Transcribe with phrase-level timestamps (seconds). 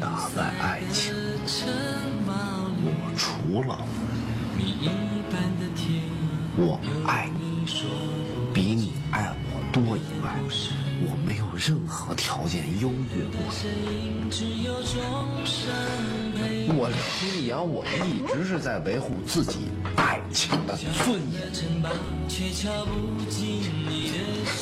[0.00, 1.14] 打败爱情，
[2.80, 3.78] 我除了
[6.56, 7.66] 我爱你
[8.54, 10.34] 比你爱我多以外，
[11.02, 14.30] 我没有任何条件优越过你。
[16.70, 16.90] 我
[17.22, 21.50] 李阳，我一直是在维护自己爱情的尊严。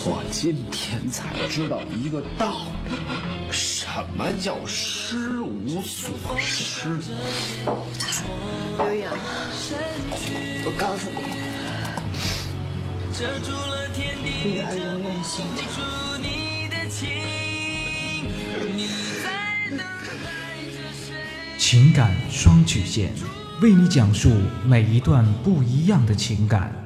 [0.04, 2.52] 我今天才知道一个道
[2.86, 3.35] 理。
[3.56, 7.00] 什么叫失无所失？
[8.76, 9.10] 刘洋，
[10.66, 11.16] 我告诉你，
[14.44, 15.80] 女儿永远幸福。
[21.56, 23.10] 情感双曲线，
[23.62, 24.30] 为你讲述
[24.66, 26.85] 每一段不一样的情感。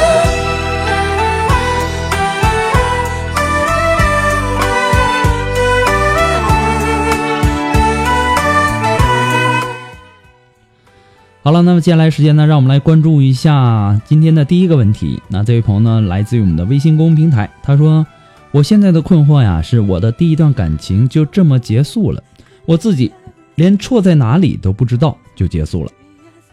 [11.43, 15.19] 好了，那么接下来时间呢，让我们来关注一下今天的第一个问题。
[15.27, 18.05] 那这位朋友呢，来自于我们的微信公众平台，他说
[18.53, 22.21] ：“我现在的困惑呀，是我的第一段感情就这么结束了，
[22.67, 23.11] 我自己
[23.55, 25.89] 连错在哪里都不知道就结束了，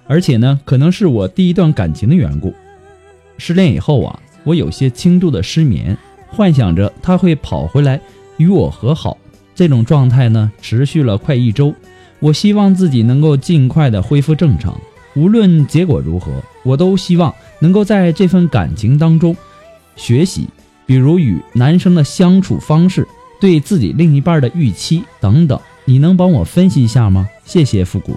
[0.07, 2.55] 而且呢，可能是我第一段感情的缘故。
[3.37, 5.95] 失恋以后啊，我有些轻度的失眠，
[6.29, 8.01] 幻想着他会跑回来
[8.39, 9.19] 与我和好，
[9.55, 11.75] 这种状态呢，持续了快一周。”
[12.21, 14.79] 我希望自己能够尽快的恢复正常，
[15.15, 16.33] 无论结果如何，
[16.65, 19.37] 我都希望能够在这份感情当中
[19.95, 20.49] 学习，
[20.85, 23.07] 比如与男生的相处方式，
[23.41, 25.59] 对自己另一半的预期等等。
[25.85, 27.29] 你能帮我分析一下吗？
[27.45, 28.17] 谢谢复古。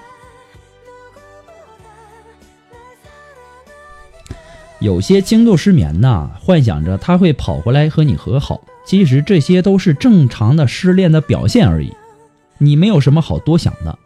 [4.79, 11.93] 有些轻度失眠呐，幻想着他会跑回来和你和好，其实这些都是正常的失恋的表现而已。
[12.57, 13.97] 你没有什么好多想的，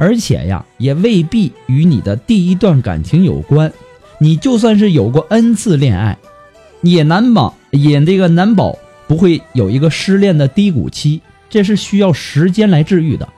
[0.00, 3.72] 而且呀，也未必与你的第一段感情有关。
[4.18, 6.16] 你就算是有过 n 次恋爱，
[6.82, 8.78] 也难保也这个难保
[9.08, 13.28] 不会有一个失恋的低谷期，这是需要时间来治愈的。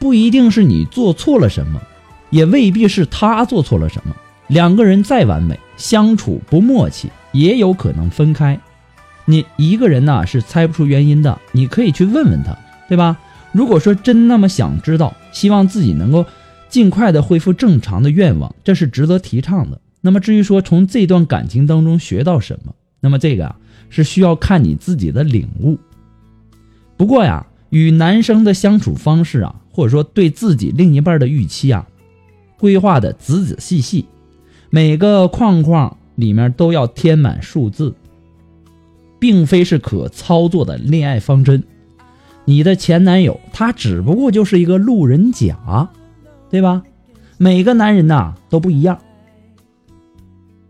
[0.00, 1.80] 不一定是你做错了什么，
[2.30, 4.16] 也未必是他做错了什么。
[4.48, 8.58] 两个人再完美，相处不默契，也有可能分开。
[9.24, 12.58] 你一个人呢是猜不出原因的，你可以去问问他。
[12.88, 13.16] 对吧？
[13.52, 16.24] 如果说真那么想知道，希望自己能够
[16.68, 19.80] 尽快的恢复正常的愿望，这是值得提倡的。
[20.00, 23.56] 那么至于说从这段感情当中学到什么，那么这个啊
[23.90, 25.78] 是需要看你自己的领悟。
[26.96, 31.86] 不过呀，与男生的相处方式啊，或者说对自己另一半的预期啊，
[32.58, 34.06] 规划的仔仔细细，
[34.70, 37.94] 每个框框里面都要填满数字，
[39.18, 41.62] 并非是可操作的恋爱方针。
[42.44, 45.88] 你的前男友他只不过就是一个路人甲，
[46.50, 46.82] 对吧？
[47.38, 48.98] 每个男人呐都不一样，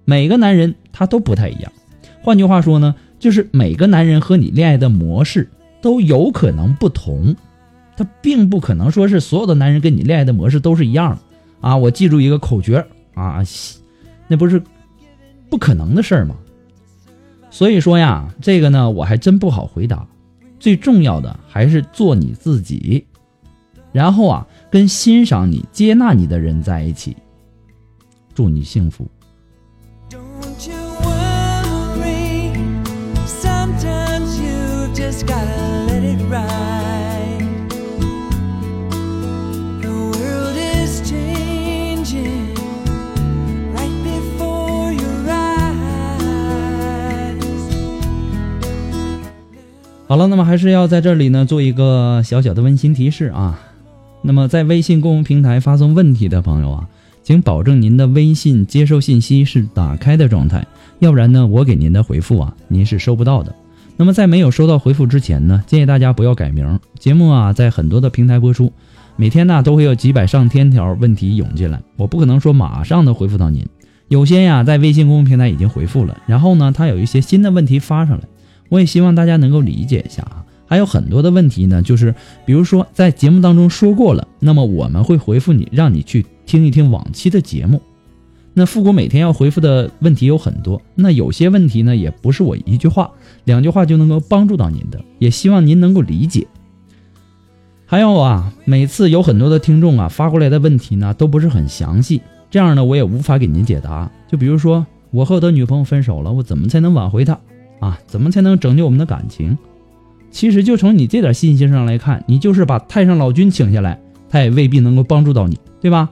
[0.04, 1.72] 每个男人他都不太一样。
[2.22, 7.34] 换句话说呢，就是每个男人和你恋爱的模式都有可能不同，
[7.96, 11.18] 他并不可能说是所有的男人跟你恋爱的模式都是一样的
[11.68, 11.76] 啊。
[11.76, 13.42] 我记住一个口诀啊，
[14.28, 14.62] 那不是
[15.50, 16.36] 不可能的事儿吗？
[17.50, 20.06] 所以说呀，这个呢我还真不好回答。
[20.62, 23.04] 最重要的还是做你自己，
[23.90, 27.16] 然后啊，跟欣赏你、接纳你的人在一起。
[28.32, 29.10] 祝你幸福。
[50.12, 53.58] 好了，那么还是要在这里呢做一个小小的温馨提示啊。
[54.20, 56.86] 那么在微信公众平台发送问题的朋友啊，
[57.22, 60.66] 请保证您的微信接收信息是打开的状态，
[60.98, 63.54] 要不然呢，我给您的回复啊，您是收不到的。
[63.96, 66.78] 那么在没有收到回复之前呢，建议大家不要改名。
[66.98, 68.70] 节目啊，在很多的平台播出，
[69.16, 73.66] 每天呢都会有几百上千条问题涌进来，我不可能说马上的回复到您。
[74.08, 78.24] 有些呀，在微信公众平台已经回复了，然后呢，他有一些新的问题发上来。
[78.72, 82.14] 我也希望大家能够理解一下啊，还有很多的问题呢，就是
[82.46, 87.82] 比如说在节目当中说过了，那么我们会回复你，让你去听一听往期的节目。
[88.54, 93.10] 那复古每天要回复的问题有很多，那有些问题呢，也不是我一句话、
[93.44, 96.46] 两句话就能够帮助到您的，也希望您能够理解。
[97.84, 104.10] 还有啊，每次有很多的听众啊发过来的问题呢，都不是很详细，这样呢，我也无法给您解答。
[104.30, 107.38] 就比如说，我和我的女朋友分手了，我怎么才能挽回她？
[107.82, 109.58] 啊，怎么才能拯救我们的感情？
[110.30, 114.00] 其实就从你这点信息上来看，你就是把太上老君请下来，
[114.30, 116.10] 他也未必能够帮助到你，对吧？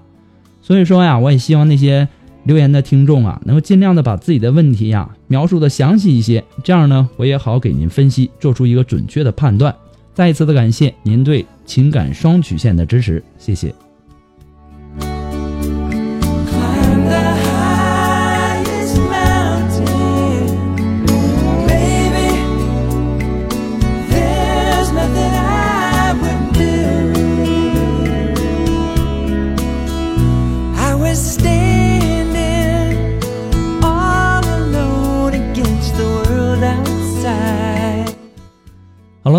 [0.60, 2.08] 所以说呀，我也希望那些
[2.42, 9.72] 留言的听众啊，能够尽量的把自己的问题呀描述的详细一些，这样呢，我也好给您分析，做出一个准确的判断。
[10.12, 13.72] 再一次的感谢您对情感双曲线的支持，谢谢。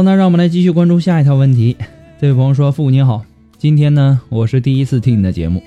[0.04, 1.78] 那让我们来继续关注下一条问题。
[2.20, 3.24] 这位朋友说：“父母你好，
[3.58, 5.62] 今天呢，我是第一次听你的节目，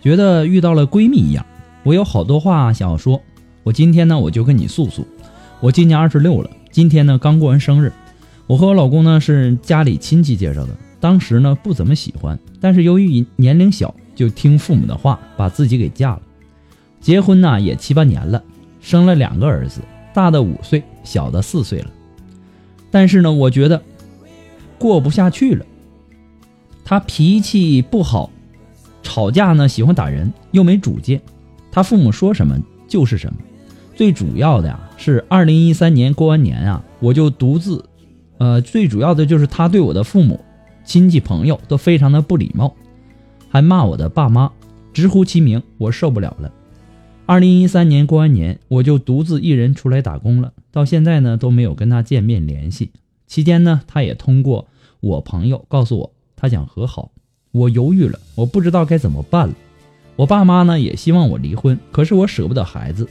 [0.00, 1.44] 觉得遇到了闺蜜一样。
[1.84, 3.20] 我有好多话想要说，
[3.62, 5.06] 我今天呢，我就跟你诉诉。
[5.60, 7.92] 我今年二十六了，今天呢刚过完生日。
[8.46, 10.70] 我和我老公呢是家里亲戚介绍的，
[11.00, 16.22] 当时呢不怎么喜欢，但是由于年龄小，就听父母的话，把自己给嫁了。
[17.00, 18.42] 结婚呢也七八年了，
[18.80, 19.80] 生了两个儿子，
[20.14, 21.90] 大的五岁，小的四岁了。”
[22.90, 23.82] 但是呢，我觉得
[24.78, 25.64] 过不下去了。
[26.84, 28.30] 他脾气不好，
[29.02, 31.20] 吵架呢喜欢打人，又没主见。
[31.70, 33.38] 他父母说什么就是什么。
[33.94, 37.84] 最主要的呀是，二零一三年过完年啊，我就独自，
[38.38, 40.40] 呃，最主要的就是他对我的父母、
[40.84, 42.74] 亲戚朋友都非常的不礼貌，
[43.50, 44.50] 还骂我的爸妈，
[44.92, 46.50] 直呼其名，我受不了了。
[47.28, 50.54] 二零一三年过完年，我就独自一人出来打工了。
[50.72, 52.90] 到现在呢都没有跟他见面联系。
[53.26, 54.66] 期间呢，他也通过
[55.00, 57.10] 我朋友告诉我，他想和好。
[57.52, 59.54] 我犹豫了，我不知道该怎么办了。
[60.16, 63.06] 我爸妈呢也希望我离婚，可是我舍不得孩子，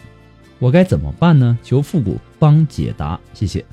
[0.57, 1.55] 我该怎么办呢？
[1.61, 3.63] 求复古帮解答，谢谢。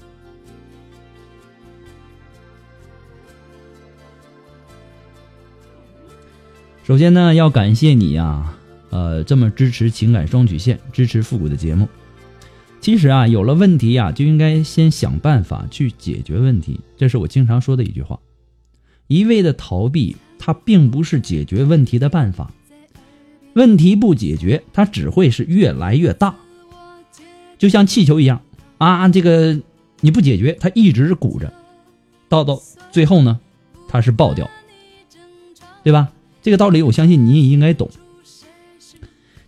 [6.83, 8.59] 首先呢，要感谢你呀。
[8.95, 11.89] 呃，这么支持情感双曲线，支持复古的节目。
[12.81, 18.21] 其实啊，有了问题呀，就应该先想办法去解决问题，这是我经常说的一句话。
[19.09, 22.53] 一味的逃避，它并不是解决问题的办法。
[23.55, 26.37] 问题不解决，它只会是越来越大。
[27.59, 28.43] 就像气球一样
[28.79, 29.61] 啊，这个
[30.03, 31.53] 你不解决，它一直是鼓着，
[32.29, 33.41] 到到最后呢，
[33.89, 34.49] 它是爆掉，
[35.83, 36.13] 对吧？
[36.43, 37.91] 这个道理，我相信你也应该懂。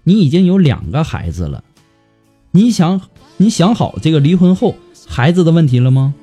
[0.08, 1.64] 你已经有两个孩子了，
[2.52, 3.00] 你想
[3.38, 6.14] 你想好这个离婚后孩子的问题了吗？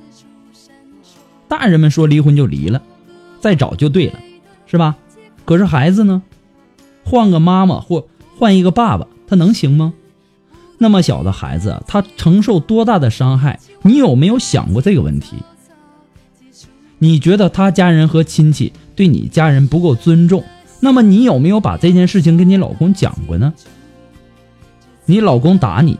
[1.49, 2.81] 大人们说离婚就离了，
[3.41, 4.19] 再找就对了，
[4.67, 4.95] 是吧？
[5.43, 6.23] 可是孩子呢？
[7.03, 9.93] 换个妈妈或换一个爸爸，他能行吗？
[10.77, 13.59] 那么小的孩子，他承受多大的伤害？
[13.81, 15.35] 你有没有想过这个问题？
[16.99, 20.41] 你觉得他家人和亲戚对你家人不够尊重，
[20.83, 23.53] 那么你有没有把这件事情跟你老公讲过呢？
[25.05, 25.97] 你老公打你，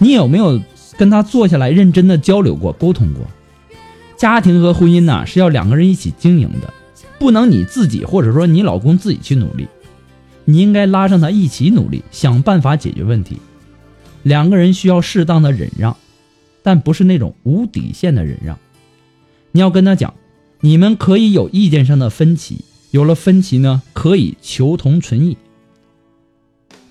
[0.00, 0.60] 你有没有
[0.98, 3.24] 跟他坐下来认真的交流过、沟通过？
[4.16, 6.74] 家庭和婚姻呢是要两个人一起经营的，
[7.20, 9.68] 不能你自己或者说你老公自己去努力，
[10.44, 13.38] 你应该拉上他一起努力，想办法解决问题。
[14.24, 15.96] 两个人需要适当的忍让，
[16.64, 18.58] 但不是那种无底线的忍让。
[19.52, 20.12] 你要跟他讲，
[20.58, 22.64] 你们可以有意见上的分歧，
[22.94, 25.36] 有了分歧呢，可以求同存异，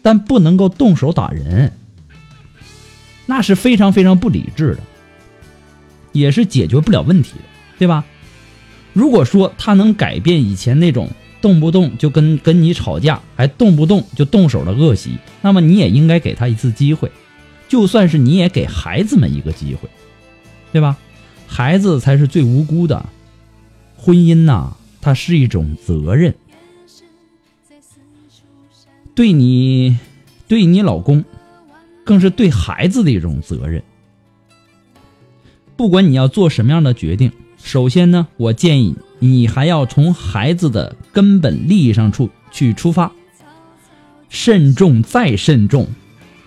[0.01, 1.71] 但不能够动手打人，
[3.25, 4.79] 那是非常非常不理智的，
[6.11, 7.45] 也是解决不了问题的，
[7.79, 8.03] 对吧？
[8.91, 11.09] 如果说他能改变以前那种
[11.41, 17.09] 动不动就跟跟你吵架，还动不动就动手的恶习，那么你也应该给他一次机会。
[17.69, 19.87] 就算是你也给孩子们一个机会，
[20.73, 20.97] 对吧？
[21.47, 23.05] 孩子才是最无辜的。
[23.95, 26.33] 婚姻呐，它是一种责任，
[29.13, 29.99] 对你、
[30.47, 31.25] 对你老公，
[32.05, 33.83] 更是对孩子的一种责任。
[35.75, 43.11] 不管你要做什么样的决定，首先呢，我建议你还要从孩子的根本利益上出去出发，
[44.29, 45.89] 慎重再慎重，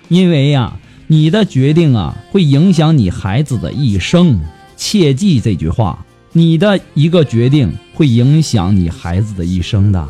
[0.08, 0.78] 因为呀。
[1.08, 4.40] 你的决定啊，会影响你孩子的一生，
[4.76, 6.05] 切记这句话。
[6.36, 10.06] 你的一个决定会影响你孩子的一生的。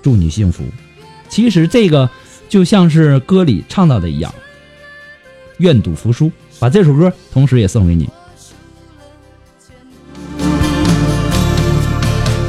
[0.00, 0.64] 祝你幸福。
[1.28, 2.08] 其实这个
[2.48, 4.34] 就像是歌里唱到的一样，
[5.58, 6.32] 愿赌服输。
[6.58, 8.08] 把这首歌同时也送给你。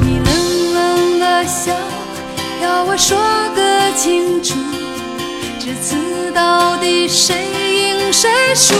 [0.00, 1.74] 你冷冷的笑，
[2.62, 3.18] 要我说
[3.54, 4.54] 个清楚。
[5.60, 7.34] 这次到底谁
[7.90, 8.74] 赢谁输？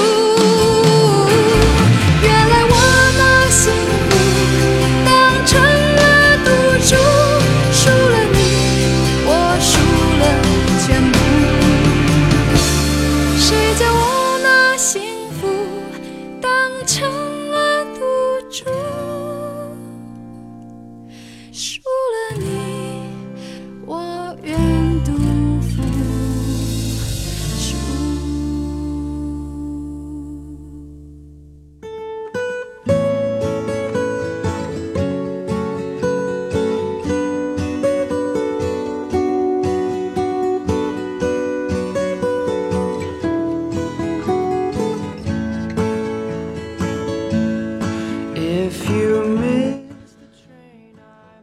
[2.23, 2.75] 原来我
[3.19, 3.71] 的幸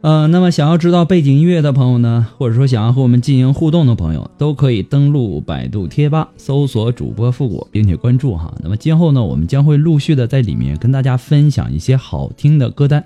[0.02, 8.52] 呃，那么想要知道背景音乐的朋友呢，或者说想要和我们进行互动的朋友，都可以登录百度贴吧，搜索主播复古，并且关注哈。
[8.62, 13.02] 那么今后呢，我们将会陆续的在里面跟大家分享一些好听的歌单，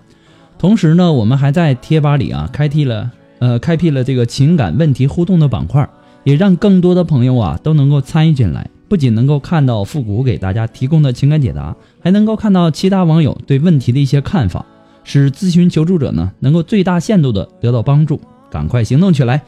[0.59, 5.89] 同时呢，我们还在贴吧里啊开辟了呃开辟了这个情感问题互动的板块，
[6.25, 14.65] 也让更多的朋友啊都能够参与进来，不仅能够看到复古给大家提供的情感解答，还能够看到其他网友对问题的一些看法。
[15.05, 19.43] 使咨询求助者呢能够最大限度的得到帮助，赶快行动起来！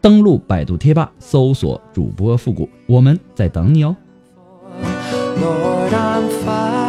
[0.00, 3.94] 登录百度贴吧，搜索主播复古，我们在等你哦。
[5.40, 6.79] Lord, I'm fine.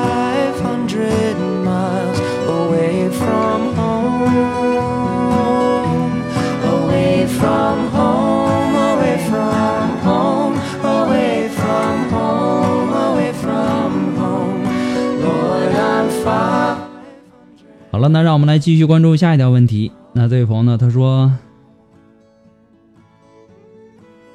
[18.12, 19.90] 那让我们来继续关注下一条问题。
[20.12, 21.32] 那这位朋友呢，他说：“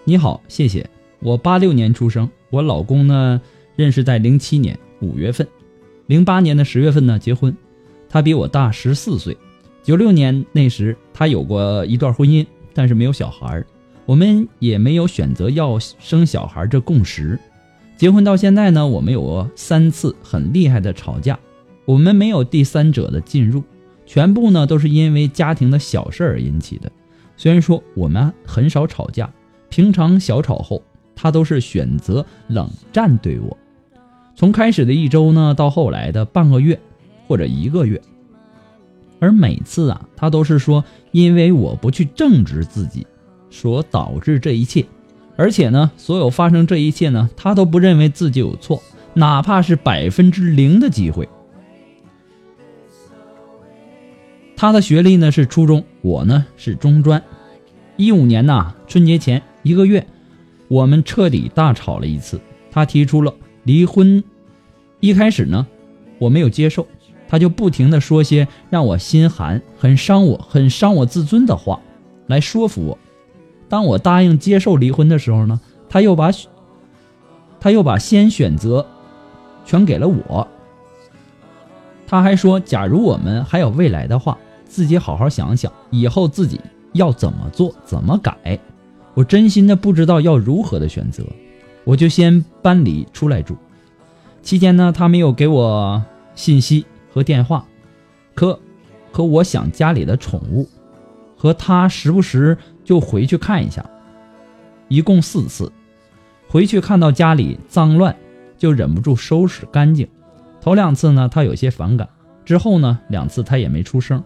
[0.05, 0.89] 你好，谢谢。
[1.21, 3.39] 我八六年出生，我老公呢
[3.75, 5.47] 认识在零七年五月份，
[6.07, 7.55] 零八年的十月份呢结婚。
[8.09, 9.37] 他比我大十四岁。
[9.83, 13.67] 九六年那时他有过一段婚姻，但是没有小孩儿，
[14.07, 17.39] 我们也没有选择要生小孩这共识。
[17.99, 21.39] 结婚到现在呢，我们有过三次很厉害的吵架。”
[21.87, 23.63] 我们没有第三者的进入，
[24.05, 26.93] 全部呢都是因为家庭的小事而引起的。
[27.37, 29.33] 虽然说我们很少吵架，
[29.69, 30.83] 平常小吵后，
[31.15, 33.57] 他都是选择冷战对我。
[34.35, 36.79] 从开始的一周呢，到后来的半个月
[37.27, 38.03] 或者一个月，
[39.21, 43.07] 而每次啊，他都是说因为我不去正直自己，
[43.49, 44.85] 所导致这一切。
[45.37, 48.83] 而且呢，所有发生这一切呢，他都不认为自己有错，
[49.15, 51.29] 哪怕是百分之零的机会。
[54.57, 57.23] 他的学历呢是初中，我呢是中专。
[57.97, 60.07] 一五年呐，春节前一个月，
[60.69, 62.41] 我们彻底大吵了一次。
[62.71, 63.33] 他提出了
[63.65, 64.25] 离婚，
[65.01, 65.67] 一开始呢，
[66.19, 66.87] 我没有接受，
[67.29, 71.79] 他就不停的说些让我心寒、很伤我、很伤我自尊的话，
[72.27, 72.99] 来说服我。
[73.69, 76.31] 当我答应接受离婚的时候呢，他又把
[77.61, 78.87] 他又把先选择
[79.67, 80.49] 全给了我。
[82.07, 84.39] 他还说，假如我们还有未来的话，
[84.77, 86.61] 自己好好想想，以后自己
[86.93, 88.61] 要怎么做、怎么改。
[89.15, 91.25] 我真心的不知道要如何的选择，
[91.85, 93.57] 我就先搬离出来住。
[94.43, 96.05] 期间呢，他没有给我
[96.35, 97.65] 信息和电话，
[98.35, 98.61] 可
[99.11, 100.69] 可我想家里的宠物，
[101.39, 103.83] 和他时不时就回去看一下，
[104.89, 105.73] 一共四次。
[106.51, 108.15] 回去看到家里脏乱，
[108.59, 110.07] 就忍不住收拾干净。
[110.61, 112.07] 头两次呢，他有些反感，
[112.45, 114.23] 之后呢，两次他也没出声。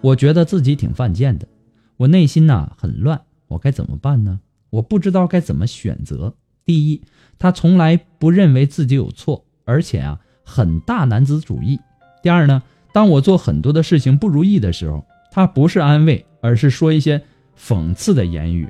[0.00, 1.48] 我觉得自己挺犯贱的，
[1.96, 4.40] 我内心呐很乱，我该怎么办呢？
[4.70, 6.34] 我不知道该怎么选择。
[6.64, 7.02] 第一，
[7.38, 11.80] 他从来不认为自己有错，而且啊很大男子主义。
[12.22, 12.62] 第二呢，
[12.92, 17.22] 当我做很多的事情不如意的时候，他不是安慰，而是说一些
[17.58, 18.68] 讽刺的言语。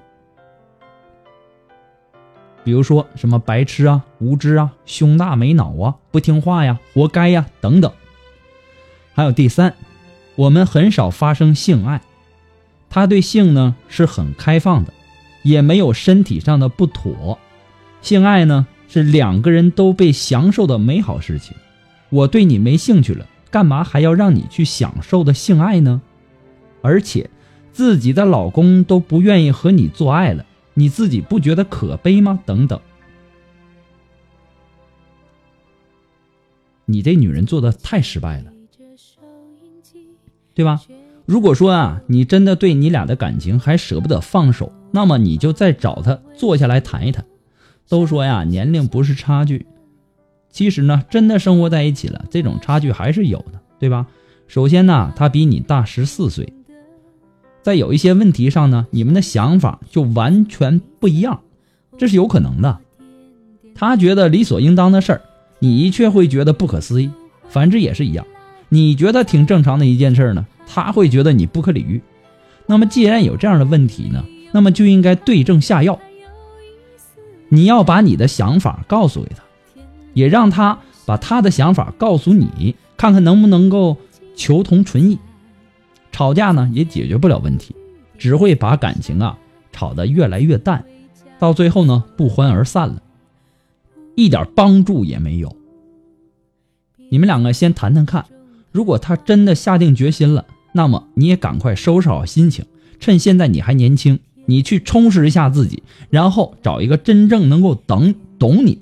[2.65, 7.93] 比如说什么白痴啊、无知啊、胸大没脑啊、不听话呀、活该呀等等。
[9.15, 9.75] 还有第三，
[10.37, 12.01] 我们很少发生性爱，
[12.89, 14.93] 他对性呢是很开放的，
[15.43, 17.39] 也没有身体上的不妥。
[18.03, 21.57] 性爱呢是两个人都被享受的美好事情。
[22.11, 26.01] 我对你没兴趣了，干嘛还要让你去享受的性爱呢？
[26.83, 27.29] 而且
[27.73, 30.45] 自己的老公都不愿意和你做爱了。
[30.75, 32.39] 你自己不觉得可悲吗？
[32.45, 32.79] 等等，
[36.85, 38.53] 你这女人做的太失败了，
[40.57, 40.81] 对吧？
[41.27, 47.25] 如果说啊，你真的对你俩的感情还舍不得放手，那么你就再找他坐下来谈一谈。
[47.89, 49.67] 都说呀，年龄不是差距，
[50.51, 54.07] 其实呢，真的生活在一起了，这种差距还是有的，对吧？
[54.49, 56.53] 首先呢，他比你大十四岁。
[57.63, 61.43] 在有一些问题上呢，你们的想法就完全不一样，
[61.99, 62.79] 这是有可能的。
[63.75, 65.21] 他觉得理所应当的事儿，
[65.59, 67.11] 你却会觉得不可思议。
[67.49, 68.27] 反之也是一样，
[68.69, 72.03] 你觉得挺正常的一件事呢，他会觉得你不可理喻。
[72.67, 75.99] 那么既然有这样的问题呢，那么就应该对症下药。
[77.49, 79.43] 你要把你的想法告诉给他，
[80.15, 83.97] 也让他把他的想法告诉你，看看能不能够
[84.35, 85.19] 求同存异。
[86.11, 87.77] 吵架呢也解决不了问题，
[88.19, 89.39] 只会把感情啊
[89.73, 90.85] 吵得越来越淡，
[91.39, 93.03] 到最后呢不欢而散了，
[94.17, 95.55] 一点帮助也没有。
[97.11, 98.25] 你们两个先谈谈看，
[98.73, 100.45] 如果他真的下定决心了，
[100.77, 102.67] 那么你也赶快收拾好心情，
[103.01, 108.79] 趁现在你还年轻，你去充实一下自己，然后找一个真正能够等懂你、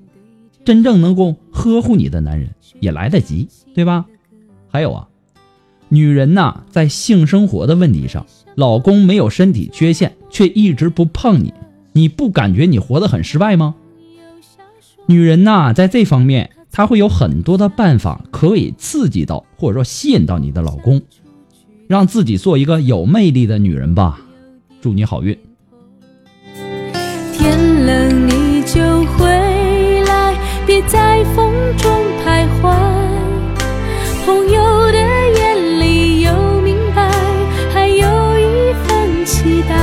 [0.65, 4.07] 真正能够呵护你的男人也来得及，对吧？
[4.69, 5.09] 还有啊。
[5.89, 8.27] 女人呐，在性生活的问题上，
[8.57, 11.55] 老公没有身体缺陷，却一直不碰你，
[11.93, 13.77] 你不感觉你活得很失败吗？
[15.07, 21.01] 女人呐，在这方面，她会有很多的办法可以刺激到或者说吸引到你的老公，
[21.87, 24.21] 让自己做一个有魅力的女人吧。
[24.81, 25.39] 祝你好运。
[27.33, 28.81] 天冷你就
[29.17, 30.35] 回来，
[30.67, 31.91] 别在风中
[32.25, 32.75] 徘徊。
[34.25, 34.99] 朋友的
[35.39, 37.11] 眼里有明白，
[37.73, 38.07] 还有
[38.39, 39.75] 一份期待。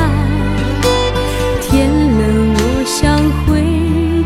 [1.62, 3.62] 天冷我想回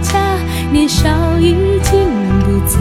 [0.01, 0.37] 家，
[0.71, 1.09] 年少
[1.39, 1.91] 已经
[2.45, 2.77] 不在。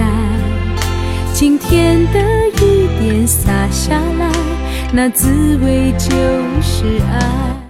[1.32, 2.20] 今天的
[2.62, 4.13] 雨点洒下来，
[4.96, 6.06] 那滋味就
[6.62, 7.60] 是爱。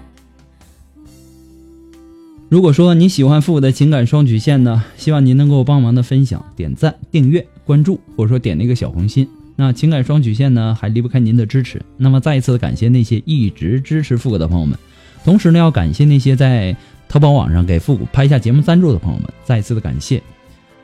[2.51, 9.27] 如果说你喜欢复古的情感双曲线呢，希望您能够帮忙的分享、点赞、订阅、关注，或者说点那个小红心。
[9.57, 11.81] 那情感双曲线呢，还离不开您的支持。
[11.97, 14.79] 那么再一次的感谢那些一直支持复古的朋友们，
[15.25, 16.77] 同时呢，要感谢那些在
[17.09, 20.23] 淘宝网上给复古拍下节目赞助的朋友们，再一次的感谢。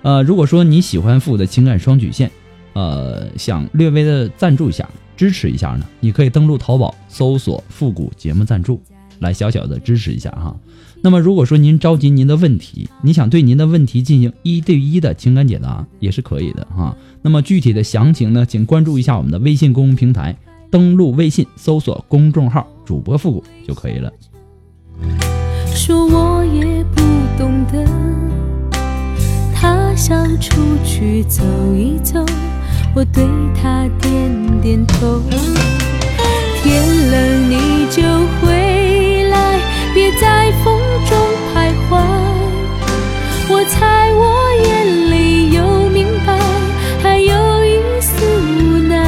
[0.01, 2.31] 呃，如果说你喜欢复古的情感双曲线，
[2.73, 4.89] 呃，想略微的赞助一下、
[5.21, 8.81] 支持一下呢，你可以登录淘宝搜索“复古节目赞助”，
[9.21, 10.57] 来小小的支持一下哈。
[11.03, 16.97] 那么，如果说您着急您的问题，你想对您的问题进行一对一的情感解答，也是可以的哈。
[17.21, 20.35] 那么具体的详情呢，请关注一下我们的微信公众平台，
[20.71, 24.11] 登录微信搜索公众号“主播复古”就可以了。
[25.75, 27.03] 说我也不
[27.37, 27.87] 懂得，
[29.55, 32.25] 他想出去走一走，
[32.95, 33.23] 我对
[33.55, 34.10] 他的
[34.63, 35.23] 点头
[36.63, 38.03] 天冷你就
[38.41, 39.59] 回来
[39.95, 41.19] 别在风中
[41.55, 41.99] 徘徊
[43.49, 46.39] 我猜我眼里有明白
[47.03, 49.03] 还有一丝无奈。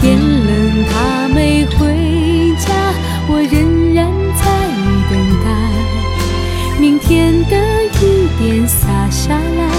[0.00, 2.72] 天冷他没回家
[3.28, 4.44] 我仍然在
[5.10, 5.48] 等待。
[6.78, 9.70] 明天的雨点洒下来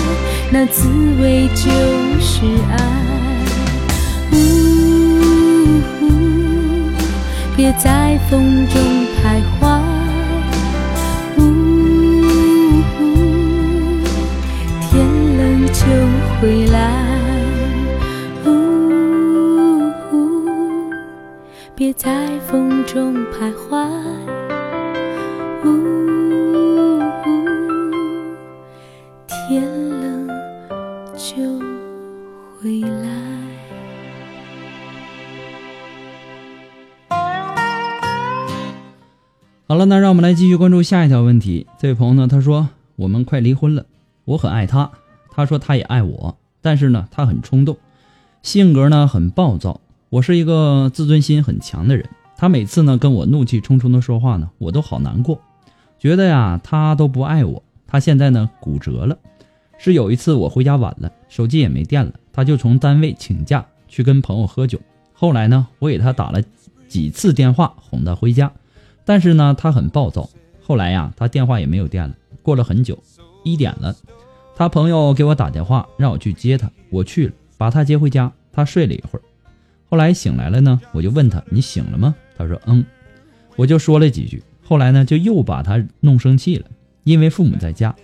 [0.52, 0.90] 那滋
[1.22, 1.70] 味就
[2.20, 3.01] 是爱。
[7.78, 8.82] 在风中
[9.18, 9.80] 徘徊。
[11.38, 11.40] 呜
[12.98, 13.00] 呼，
[14.82, 14.92] 天
[15.38, 15.82] 冷就
[16.40, 16.78] 回来。
[18.46, 18.48] 呜
[20.10, 20.14] 呼，
[21.76, 23.88] 别在风中徘徊。
[25.64, 25.68] 呜
[39.82, 41.66] 了，那让我们来继续关注下一条问题。
[41.80, 43.86] 这位朋友呢，他说我们快离婚了，
[44.26, 44.92] 我很爱他，
[45.32, 47.78] 他说他也爱我，但是呢，他很冲动，
[48.44, 49.82] 性格呢很暴躁。
[50.10, 55.42] 我是一个自尊心很强的人，他每次呢跟我怒气冲冲的说话呢，我都好难过，
[55.98, 57.64] 觉得呀他都不爱我。
[57.88, 59.18] 他现在呢骨折了，
[59.80, 64.80] 是有一次我回家晚了，手机也没电了，他就从单位请假去跟朋友喝酒。
[65.12, 66.40] 后来呢，我给他打了
[66.88, 68.52] 几次电话哄他回家。
[69.06, 70.30] 但是呢，他很暴躁。
[70.64, 72.16] 后来呀，他电话也没有电了。
[72.42, 72.98] 过了很久，
[73.44, 73.96] 一点了，
[74.56, 76.72] 他朋友给我打电话，让我去接他。
[76.90, 78.32] 我去了，把他接回家。
[78.54, 79.22] 他睡了一会儿，
[79.90, 82.86] 后来醒来了呢，我就问他：“你醒了吗？”他说：“嗯。”
[83.56, 84.44] 我就说了几句。
[84.62, 86.66] 后来呢，就又把他弄生气了，
[87.04, 87.96] 因为父母在家，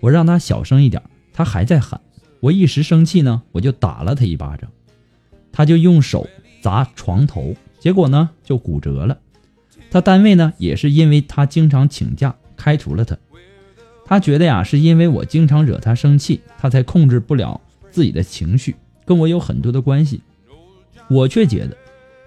[0.00, 2.00] 我让他小声一点，他还在喊。
[2.40, 4.70] 我一时生气呢，我就打了他一巴掌，
[5.50, 6.28] 他就用手
[6.60, 9.18] 砸床头，结果呢就骨折了。
[9.96, 13.16] 他单位呢，也是因为他经常请假，开除了他。
[14.04, 17.58] 他觉得呀，是因为我经常惹他生气，他才控制不了
[17.90, 20.20] 自己的情绪，跟我有很多的关系。
[21.08, 21.74] 我却觉得，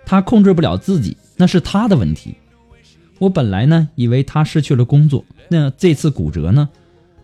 [0.03, 2.33] 他控制不了自己，那是他的问题。
[3.19, 6.69] 我本来呢，以为他失去了工作，那这次骨折呢，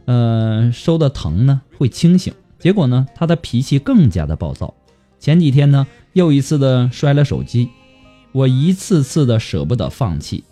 [0.06, 4.76] 呃，受的疼呢会清醒，结果呢，他的脾气更加的暴躁。
[5.20, 7.70] 前几天呢，又一次的摔了手机。
[8.36, 10.44] 我一次次的舍不得放弃，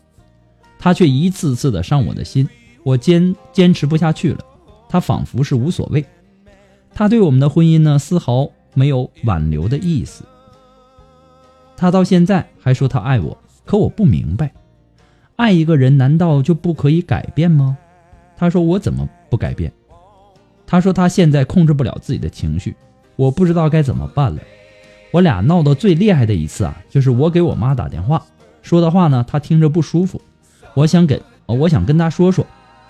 [0.80, 2.48] 他却一次次的伤我的心，
[2.82, 4.40] 我坚坚持不下去了。
[4.88, 6.06] 他仿佛是无所谓，
[6.94, 10.24] 他对我们的婚姻呢丝毫没有挽留的意思。
[11.76, 14.54] 他到现在还说他爱我，可我不明白，
[15.36, 17.78] 爱一个人难道就不可以改变吗？
[18.38, 19.70] 他说我怎么不改变？
[20.66, 22.74] 他说他现在控制不了自己的情绪，
[23.18, 24.42] 我不知道该怎么办了。
[25.14, 28.26] 我俩闹得最厉害的一次啊，就是我给我妈打电话，
[28.64, 30.20] 说的话呢，她听着不舒服。
[30.74, 32.44] 我想给，我想跟她说说，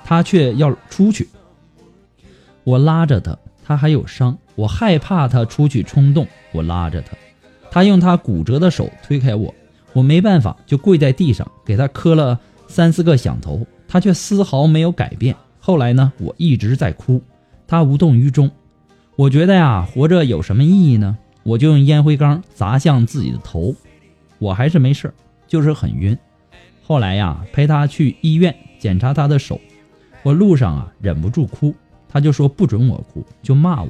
[0.05, 1.27] 她却要出去。
[2.63, 7.11] 我拉着她，她还有伤，我害怕她出去冲动，我拉着她，
[7.69, 9.53] 她用她骨折的手推开我，
[9.91, 15.35] 我没办法，就跪在地上给她磕了三四个响头，她却丝毫没有改变。
[15.59, 17.21] 后来呢，我一直在哭，
[17.67, 18.49] 她无动于衷。
[19.17, 21.17] 我觉得呀，活着有什么意义呢？
[21.43, 23.75] 我就用烟灰缸砸向自己的头，
[24.39, 25.13] 我还是没事
[25.47, 26.17] 就是很晕。
[26.81, 29.59] 后来呀，陪他去医院检查他的手，
[30.23, 31.75] 我路上啊忍不住哭，
[32.09, 33.89] 他就说不准我哭，就骂我。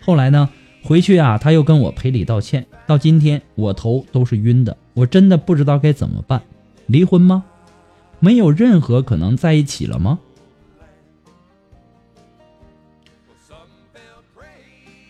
[0.00, 0.48] 后来呢，
[0.82, 2.66] 回去啊他又跟我赔礼道歉。
[2.86, 6.42] 到今天我头都是晕的，我真的不知道该怎么办。
[6.86, 7.44] 离婚吗？
[8.18, 10.18] 没有任何可能在一起了吗？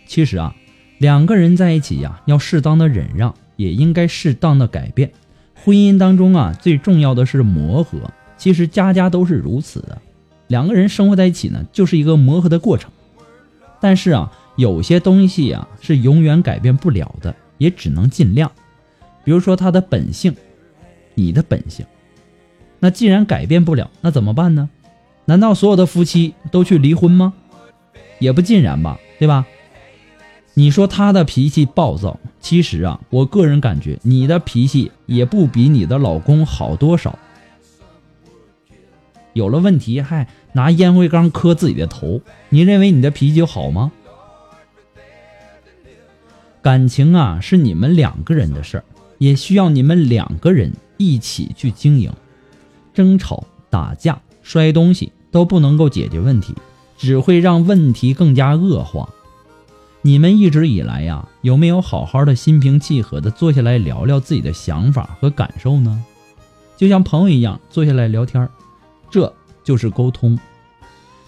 [0.06, 0.54] 其实啊。
[1.00, 5.10] 两个人在一起呀，要适当的忍让，也应该适当的改变。
[5.54, 7.98] 婚姻当中啊，最重要的是磨合。
[8.36, 9.96] 其实家家都是如此的，
[10.48, 12.90] 两个人生活在一起呢，就是一个磨合的过程。
[13.80, 18.52] 但是啊，有些东西啊是永远改变不了的，也只能尽量。
[19.24, 20.36] 比如说他的本性，
[21.14, 21.86] 你的本性。
[22.78, 24.68] 那既然改变不了，那怎么办呢？
[25.24, 27.32] 难道所有的夫妻都去离婚吗？
[28.18, 29.46] 也不尽然吧，对吧？
[30.60, 37.18] 你说他的脾气暴躁，其实啊，我个人感觉你的脾气也不比你的老公好多少。
[39.32, 42.20] 有了问题还拿烟灰缸磕自己的头，
[42.50, 43.90] 你认为你的脾气就好吗？
[46.60, 48.84] 感情啊，是你们两个人的事儿，
[49.16, 52.12] 也需要你们两个人一起去经营。
[52.92, 56.54] 争吵、打架、摔东西都不能够解决问题，
[56.98, 59.08] 只会让问题更加恶化。
[60.02, 66.02] 你们一直以来呀，有没有好好的心平气和的坐下来聊聊自己的想法和感受呢？
[66.76, 68.48] 就像朋友一样坐下来聊天，
[69.10, 69.30] 这
[69.62, 70.38] 就是沟通。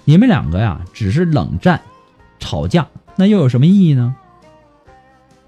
[0.05, 1.81] 你们两个呀，只是冷战、
[2.39, 4.15] 吵架，那又有什么意义呢？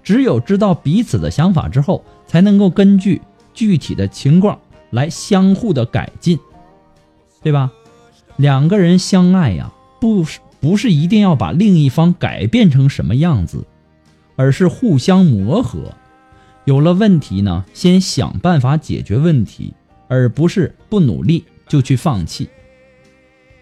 [0.03, 3.23] 只有知道彼此的想法之后，才能够根据
[3.55, 4.59] 具体的情况
[4.91, 6.37] 来相互的改进，
[7.41, 7.71] 对吧？
[8.35, 10.39] 两个人相爱呀，不是。
[10.65, 13.63] 不是一定要把另一方改变成什么样子，
[14.35, 15.93] 而是互相磨合。
[16.63, 19.75] 有了问题呢，先想办法解决问题，
[20.07, 22.49] 而不是不努力就去放弃。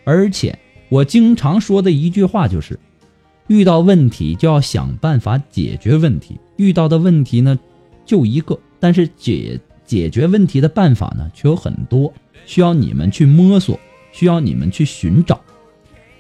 [0.06, 2.80] 而且我经常说的一句话就是：
[3.48, 6.40] 遇到问题就要想办法解决问题。
[6.56, 7.60] 遇到的问题呢，
[8.06, 12.14] 就一个，但是解解决问题的办法呢，却有很多，
[12.46, 13.78] 需要你们去摸索，
[14.14, 15.42] 需要你们去寻找。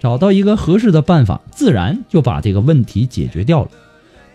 [0.04, 3.70] 找到一个合适的办法，自然就把这个问题解决掉了。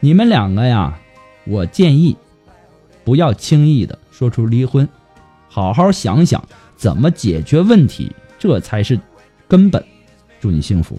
[0.01, 0.99] 你们两个呀，
[1.47, 2.17] 我建议
[3.05, 4.89] 不要轻易的说出离婚，
[5.47, 6.43] 好好想想
[6.75, 8.99] 怎么解决问题，这才是
[9.47, 9.85] 根本。
[10.41, 10.99] 祝你幸福。